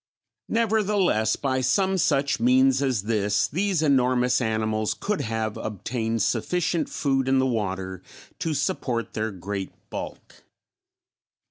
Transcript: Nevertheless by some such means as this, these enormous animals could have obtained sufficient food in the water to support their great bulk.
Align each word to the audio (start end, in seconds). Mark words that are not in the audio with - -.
Nevertheless 0.49 1.35
by 1.35 1.61
some 1.61 1.95
such 1.99 2.39
means 2.39 2.81
as 2.81 3.03
this, 3.03 3.47
these 3.47 3.83
enormous 3.83 4.41
animals 4.41 4.95
could 4.95 5.21
have 5.21 5.57
obtained 5.57 6.23
sufficient 6.23 6.89
food 6.89 7.27
in 7.29 7.37
the 7.37 7.45
water 7.45 8.01
to 8.39 8.55
support 8.55 9.13
their 9.13 9.29
great 9.29 9.71
bulk. 9.91 10.43